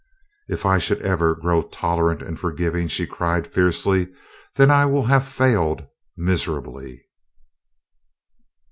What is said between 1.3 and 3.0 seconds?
grow tolerant and forgiving,"